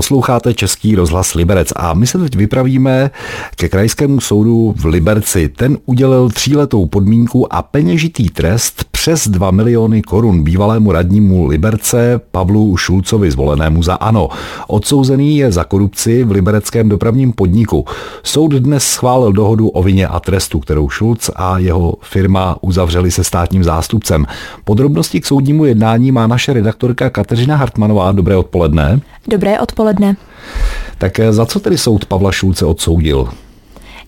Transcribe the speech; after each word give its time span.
Posloucháte 0.00 0.54
Český 0.54 0.94
rozhlas 0.94 1.34
Liberec 1.34 1.72
a 1.76 1.94
my 1.94 2.06
se 2.06 2.18
teď 2.18 2.36
vypravíme 2.36 3.10
ke 3.56 3.68
krajskému 3.68 4.20
soudu 4.20 4.74
v 4.76 4.84
Liberci. 4.84 5.48
Ten 5.48 5.78
udělil 5.86 6.30
tříletou 6.30 6.86
podmínku 6.86 7.54
a 7.54 7.62
peněžitý 7.62 8.30
trest 8.30 8.84
přes 8.90 9.28
2 9.28 9.50
miliony 9.50 10.02
korun 10.02 10.44
bývalému 10.44 10.92
radnímu 10.92 11.46
Liberce 11.46 12.20
Pavlu 12.30 12.76
Šulcovi 12.76 13.30
zvolenému 13.30 13.82
za 13.82 13.94
ANO. 13.94 14.28
Odsouzený 14.68 15.36
je 15.36 15.52
za 15.52 15.64
korupci 15.64 16.24
v 16.24 16.30
libereckém 16.30 16.88
dopravním 16.88 17.32
podniku. 17.32 17.84
Soud 18.22 18.52
dnes 18.52 18.84
schválil 18.84 19.32
dohodu 19.32 19.68
o 19.68 19.82
vině 19.82 20.06
a 20.06 20.20
trestu, 20.20 20.60
kterou 20.60 20.88
Šulc 20.88 21.30
a 21.36 21.58
jeho 21.58 21.94
firma 22.00 22.56
uzavřeli 22.60 23.10
se 23.10 23.24
státním 23.24 23.64
zástupcem. 23.64 24.26
Podrobnosti 24.64 25.20
k 25.20 25.26
soudnímu 25.26 25.64
jednání 25.64 26.12
má 26.12 26.26
naše 26.26 26.52
redaktorka 26.52 27.10
Kateřina 27.10 27.56
Hartmanová. 27.56 28.12
Dobré 28.12 28.36
odpoledne. 28.36 29.00
Dobré 29.28 29.60
odpoledne. 29.60 29.85
Tak 30.98 31.20
za 31.30 31.46
co 31.46 31.60
tedy 31.60 31.78
soud 31.78 32.04
Pavla 32.04 32.32
Šulce 32.32 32.66
odsoudil? 32.66 33.28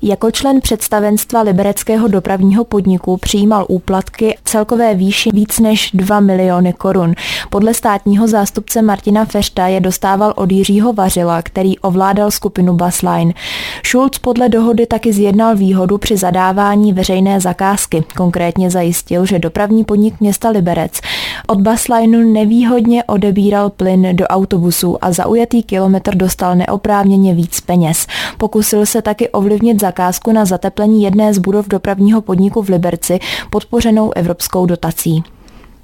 Jako 0.03 0.31
člen 0.31 0.61
představenstva 0.61 1.43
libereckého 1.43 2.09
dopravního 2.09 2.65
podniku 2.65 3.17
přijímal 3.17 3.67
úplatky 3.69 4.37
celkové 4.45 4.95
výši 4.95 5.31
víc 5.35 5.59
než 5.59 5.91
2 5.95 6.21
miliony 6.21 6.73
korun. 6.73 7.15
Podle 7.51 7.75
státního 7.75 8.29
zástupce 8.29 8.83
Martina 8.83 9.25
Fešta 9.25 9.67
je 9.67 9.81
dostával 9.81 10.33
od 10.37 10.53
Jiřího 10.53 10.93
Vařila, 10.93 11.43
který 11.43 11.79
ovládal 11.79 12.31
skupinu 12.31 12.75
Basline. 12.75 13.33
Schulz 13.87 14.19
podle 14.19 14.49
dohody 14.49 14.87
taky 14.87 15.13
zjednal 15.13 15.57
výhodu 15.57 15.99
při 15.99 16.17
zadávání 16.17 16.93
veřejné 16.93 17.41
zakázky. 17.41 18.05
Konkrétně 18.17 18.71
zajistil, 18.71 19.27
že 19.27 19.39
dopravní 19.39 19.85
podnik 19.85 20.21
města 20.21 20.51
Liberec 20.51 21.01
od 21.47 21.61
Baslineu 21.61 22.33
nevýhodně 22.33 23.05
odebíral 23.05 23.71
plyn 23.71 24.17
do 24.17 24.27
autobusu 24.27 25.05
a 25.05 25.13
zaujatý 25.13 25.63
kilometr 25.63 26.15
dostal 26.15 26.57
neoprávněně 26.57 27.35
víc 27.35 27.61
peněz. 27.61 28.07
Pokusil 28.39 28.87
se 28.87 29.03
taky 29.03 29.29
ovlivnit 29.29 29.81
zakázku 29.81 30.33
na 30.33 30.45
zateplení 30.45 31.03
jedné 31.03 31.35
z 31.35 31.39
budov 31.39 31.69
dopravního 31.69 32.21
podniku 32.21 32.63
v 32.63 32.69
Liberci, 32.69 33.19
podpořenou 33.51 34.13
evropskou 34.17 34.67
dotací. 34.67 35.23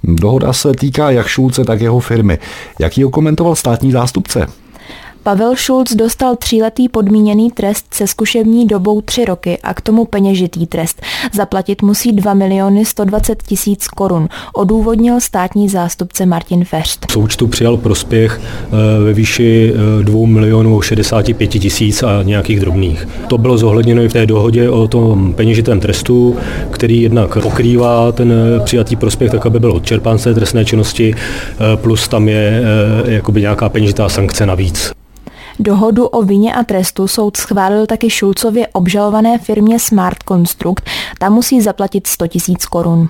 Dohoda 0.05 0.52
se 0.52 0.72
týká 0.72 1.10
jak 1.10 1.27
Šulce, 1.27 1.64
tak 1.64 1.80
jeho 1.80 2.00
firmy. 2.00 2.38
Jak 2.80 2.98
ji 2.98 3.10
komentoval 3.10 3.55
státní 3.55 3.92
zástupce? 3.92 4.47
Pavel 5.25 5.56
Schulz 5.56 5.94
dostal 5.94 6.36
tříletý 6.36 6.89
podmíněný 6.89 7.50
trest 7.50 7.86
se 7.94 8.06
zkušební 8.06 8.67
dobou 8.67 9.00
tři 9.00 9.25
roky 9.25 9.58
a 9.62 9.75
k 9.75 9.81
tomu 9.81 10.05
peněžitý 10.05 10.66
trest. 10.66 11.03
Zaplatit 11.33 11.83
musí 11.83 12.12
2 12.12 12.34
miliony 12.34 12.84
120 12.84 13.42
tisíc 13.42 13.89
korun, 13.89 14.28
odůvodnil 14.55 15.20
státní 15.20 15.69
zástupce 15.69 16.27
Martin 16.27 16.64
Feřt. 16.64 17.06
Součtu 17.11 17.47
přijal 17.47 17.77
prospěch 17.77 18.41
eh, 18.41 19.05
ve 19.05 19.12
výši 19.12 19.72
2 20.03 20.20
eh, 20.25 20.27
milionů 20.27 20.83
65 20.83 21.47
tisíc 21.47 22.03
a 22.03 22.22
nějakých 22.22 22.61
drobných. 22.61 23.09
To 23.28 23.38
bylo 23.38 23.59
zohledněno 23.59 24.03
i 24.03 24.09
v 24.09 24.12
té 24.12 24.27
dohodě 24.27 24.70
o 24.70 24.88
tom 24.88 25.33
peněžitém 25.33 25.81
trestu, 25.81 26.36
který 26.70 27.03
jednak 27.03 27.38
pokrývá 27.42 28.12
ten 28.12 28.33
eh, 28.33 28.64
přijatý 28.64 28.97
prospěch 28.97 29.31
tak, 29.31 29.47
aby 29.47 29.61
byl 29.61 29.72
odčerpán 29.72 30.19
z 30.19 30.25
té 30.25 30.34
trestné 30.34 30.64
činnosti, 30.64 31.14
plus 31.77 32.09
tam 32.09 32.28
je 32.28 32.62
jakoby 33.06 33.41
nějaká 33.41 33.69
peněžitá 33.69 34.09
sankce 34.09 34.47
navíc. 34.47 34.94
Dohodu 35.58 36.06
o 36.06 36.22
vině 36.22 36.55
a 36.55 36.64
trestu 36.64 37.08
soud 37.08 37.36
schválil 37.36 37.86
taky 37.86 38.10
Šulcově 38.10 38.69
obžalované 38.69 39.38
firmě 39.38 39.78
Smart 39.78 40.19
Construct. 40.28 40.84
Ta 41.19 41.30
musí 41.30 41.60
zaplatit 41.60 42.06
100 42.06 42.24
000 42.48 42.58
korun. 42.70 43.08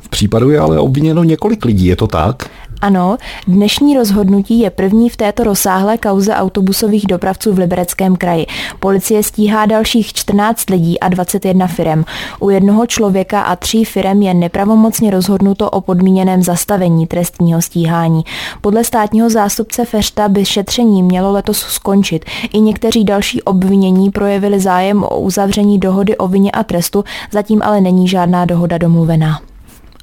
V 0.00 0.08
případu 0.08 0.50
je 0.50 0.58
ale 0.58 0.78
obviněno 0.78 1.24
několik 1.24 1.64
lidí, 1.64 1.86
je 1.86 1.96
to 1.96 2.06
tak? 2.06 2.50
Ano, 2.82 3.16
dnešní 3.46 3.96
rozhodnutí 3.96 4.60
je 4.60 4.70
první 4.70 5.08
v 5.08 5.16
této 5.16 5.44
rozsáhlé 5.44 5.98
kauze 5.98 6.34
autobusových 6.34 7.06
dopravců 7.06 7.52
v 7.52 7.58
Libereckém 7.58 8.16
kraji. 8.16 8.46
Policie 8.80 9.22
stíhá 9.22 9.66
dalších 9.66 10.12
14 10.12 10.70
lidí 10.70 11.00
a 11.00 11.08
21 11.08 11.66
firem. 11.66 12.04
U 12.40 12.50
jednoho 12.50 12.86
člověka 12.86 13.42
a 13.42 13.56
tří 13.56 13.84
firem 13.84 14.22
je 14.22 14.34
nepravomocně 14.34 15.10
rozhodnuto 15.10 15.70
o 15.70 15.80
podmíněném 15.80 16.42
zastavení 16.42 17.06
trestního 17.06 17.62
stíhání. 17.62 18.24
Podle 18.60 18.84
státního 18.84 19.30
zástupce 19.30 19.84
Fešta 19.84 20.28
by 20.28 20.44
šetření 20.44 21.02
mělo 21.02 21.32
letos 21.32 21.58
skončit. 21.58 22.24
I 22.52 22.60
někteří 22.60 23.04
další 23.04 23.42
obvinění 23.42 24.10
projevili 24.10 24.60
zájem 24.60 25.04
o 25.04 25.20
uzavření 25.20 25.78
dohody 25.78 26.16
o 26.16 26.28
vině 26.28 26.50
a 26.50 26.62
trestu, 26.62 27.04
zatím 27.30 27.62
ale 27.64 27.80
není 27.80 28.08
žádná 28.08 28.44
dohoda 28.44 28.78
domluvená 28.78 29.51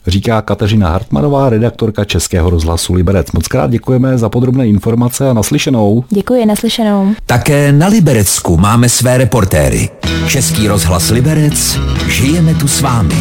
říká 0.07 0.41
Kateřina 0.41 0.89
Hartmanová, 0.89 1.49
redaktorka 1.49 2.05
Českého 2.05 2.49
rozhlasu 2.49 2.93
Liberec. 2.93 3.31
Moc 3.31 3.47
krát 3.47 3.71
děkujeme 3.71 4.17
za 4.17 4.29
podrobné 4.29 4.67
informace 4.67 5.29
a 5.29 5.33
naslyšenou. 5.33 6.03
Děkuji, 6.09 6.45
naslyšenou. 6.45 7.13
Také 7.25 7.71
na 7.71 7.87
Liberecku 7.87 8.57
máme 8.57 8.89
své 8.89 9.17
reportéry. 9.17 9.89
Český 10.27 10.67
rozhlas 10.67 11.09
Liberec, 11.09 11.79
žijeme 12.07 12.55
tu 12.55 12.67
s 12.67 12.81
vámi. 12.81 13.19